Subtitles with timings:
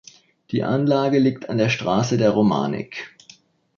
[0.49, 3.15] Die Anlage liegt an der Straße der Romanik.